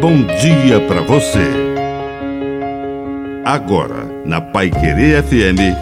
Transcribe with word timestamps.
bom 0.00 0.24
dia 0.24 0.80
para 0.88 1.02
você. 1.02 1.46
Agora, 3.44 4.06
na 4.24 4.40
Pai 4.40 4.70
Querer 4.70 5.22
FM, 5.22 5.76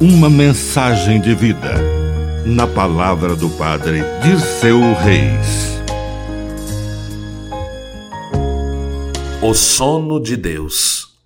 uma 0.00 0.28
mensagem 0.28 1.20
de 1.20 1.36
vida. 1.36 1.74
Na 2.44 2.66
palavra 2.66 3.36
do 3.36 3.48
Padre 3.50 4.00
Dirceu 4.24 4.80
Reis. 4.94 5.78
O 9.40 9.54
sono 9.54 10.20
de 10.20 10.36
Deus. 10.36 11.16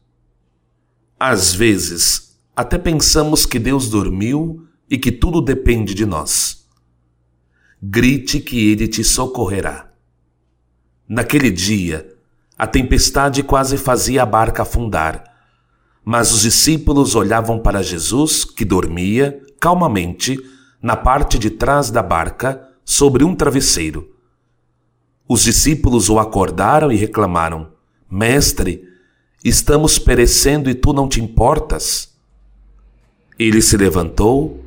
Às 1.19 1.55
vezes, 1.55 2.37
até 2.55 2.77
pensamos 2.77 3.47
que 3.47 3.59
Deus 3.59 3.89
dormiu 3.89 4.67
e 4.91 4.99
que 4.99 5.11
tudo 5.11 5.41
depende 5.41 5.95
de 5.95 6.05
nós. 6.05 6.69
Grite 7.83 8.39
que 8.39 8.71
ele 8.71 8.87
te 8.87 9.03
socorrerá. 9.03 9.91
Naquele 11.09 11.51
dia, 11.51 12.14
a 12.57 12.67
tempestade 12.67 13.43
quase 13.43 13.77
fazia 13.77 14.23
a 14.23 14.27
barca 14.27 14.63
afundar, 14.63 15.25
mas 16.05 16.33
os 16.33 16.43
discípulos 16.43 17.15
olhavam 17.15 17.59
para 17.59 17.83
Jesus, 17.83 18.45
que 18.45 18.65
dormia 18.65 19.41
calmamente 19.59 20.39
na 20.81 20.95
parte 20.95 21.39
de 21.39 21.51
trás 21.51 21.91
da 21.91 22.03
barca 22.03 22.69
sobre 22.85 23.25
um 23.25 23.35
travesseiro. 23.35 24.15
Os 25.27 25.43
discípulos 25.43 26.11
o 26.11 26.19
acordaram 26.19 26.93
e 26.93 26.97
reclamaram: 26.97 27.69
Mestre, 28.11 28.85
estamos 29.43 29.99
perecendo 29.99 30.69
e 30.69 30.75
tu 30.75 30.93
não 30.93 31.09
te 31.09 31.23
importas? 31.23 32.15
Ele 33.39 33.63
se 33.63 33.77
levantou, 33.77 34.63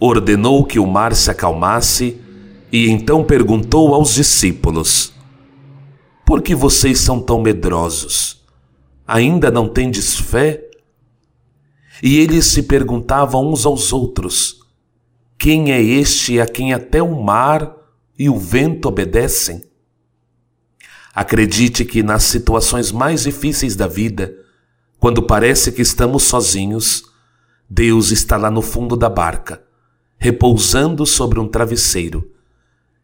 ordenou 0.00 0.64
que 0.64 0.78
o 0.78 0.86
mar 0.86 1.14
se 1.14 1.30
acalmasse 1.30 2.18
e 2.72 2.88
então 2.88 3.22
perguntou 3.22 3.94
aos 3.94 4.14
discípulos: 4.14 5.12
por 6.24 6.42
que 6.42 6.54
vocês 6.54 6.98
são 7.00 7.20
tão 7.20 7.40
medrosos? 7.40 8.42
Ainda 9.06 9.50
não 9.50 9.68
tendes 9.68 10.16
fé? 10.16 10.64
E 12.02 12.18
eles 12.18 12.46
se 12.46 12.62
perguntavam 12.62 13.50
uns 13.50 13.66
aos 13.66 13.92
outros: 13.92 14.60
Quem 15.38 15.72
é 15.72 15.80
este 15.80 16.40
a 16.40 16.46
quem 16.46 16.72
até 16.72 17.02
o 17.02 17.22
mar 17.22 17.76
e 18.18 18.28
o 18.28 18.38
vento 18.38 18.88
obedecem? 18.88 19.62
Acredite 21.14 21.84
que 21.84 22.02
nas 22.02 22.22
situações 22.24 22.90
mais 22.90 23.24
difíceis 23.24 23.76
da 23.76 23.86
vida, 23.86 24.34
quando 24.98 25.22
parece 25.22 25.70
que 25.70 25.82
estamos 25.82 26.22
sozinhos, 26.22 27.04
Deus 27.68 28.10
está 28.10 28.36
lá 28.36 28.50
no 28.50 28.62
fundo 28.62 28.96
da 28.96 29.10
barca, 29.10 29.62
repousando 30.18 31.04
sobre 31.04 31.38
um 31.38 31.46
travesseiro, 31.46 32.30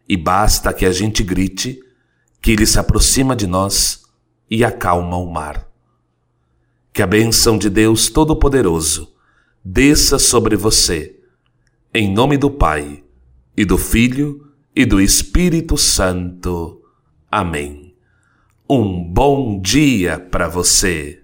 e 0.09 0.17
basta 0.17 0.73
que 0.73 0.87
a 0.87 0.93
gente 0.93 1.23
grite 1.23 1.81
que 2.41 2.53
ele 2.53 2.67
se 2.67 2.79
aproxima 2.79 3.35
de 3.35 3.47
nós 3.47 4.03
e 4.51 4.65
acalma 4.65 5.17
o 5.17 5.31
mar. 5.31 5.69
Que 6.93 7.03
a 7.03 7.07
bênção 7.07 7.59
de 7.59 7.69
Deus 7.69 8.09
Todo-Poderoso 8.09 9.13
desça 9.65 10.19
sobre 10.19 10.57
você, 10.57 11.19
em 11.93 12.13
nome 12.13 12.37
do 12.37 12.51
Pai, 12.51 13.03
e 13.57 13.65
do 13.65 13.77
Filho, 13.77 14.47
e 14.75 14.87
do 14.87 15.01
Espírito 15.01 15.77
Santo. 15.77 16.81
Amém. 17.31 17.95
Um 18.71 19.03
bom 19.03 19.61
dia 19.61 20.19
para 20.19 20.49
você. 20.49 21.23